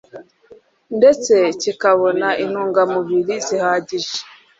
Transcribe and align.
ndetse 0.97 1.33
kikabona 1.61 2.27
intungamubiri 2.43 3.35
zihagije 3.47 4.15